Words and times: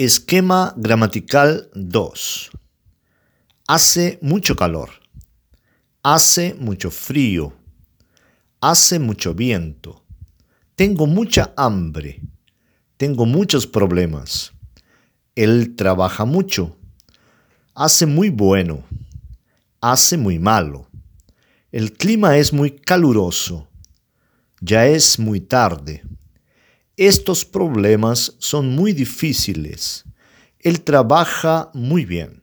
Esquema 0.00 0.74
gramatical 0.76 1.70
2. 1.74 2.50
Hace 3.66 4.20
mucho 4.22 4.54
calor. 4.54 4.90
Hace 6.04 6.54
mucho 6.54 6.92
frío. 6.92 7.52
Hace 8.60 9.00
mucho 9.00 9.34
viento. 9.34 10.04
Tengo 10.76 11.08
mucha 11.08 11.52
hambre. 11.56 12.20
Tengo 12.96 13.26
muchos 13.26 13.66
problemas. 13.66 14.52
Él 15.34 15.74
trabaja 15.74 16.24
mucho. 16.24 16.76
Hace 17.74 18.06
muy 18.06 18.30
bueno. 18.30 18.84
Hace 19.80 20.16
muy 20.16 20.38
malo. 20.38 20.86
El 21.72 21.92
clima 21.94 22.36
es 22.36 22.52
muy 22.52 22.70
caluroso. 22.70 23.66
Ya 24.60 24.86
es 24.86 25.18
muy 25.18 25.40
tarde. 25.40 26.04
Estos 26.98 27.44
problemas 27.44 28.34
son 28.38 28.74
muy 28.74 28.92
difíciles. 28.92 30.04
Él 30.58 30.80
trabaja 30.80 31.70
muy 31.72 32.04
bien. 32.04 32.37